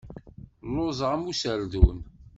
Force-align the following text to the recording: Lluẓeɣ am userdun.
Lluẓeɣ 0.69 1.11
am 1.15 1.25
userdun. 1.31 1.99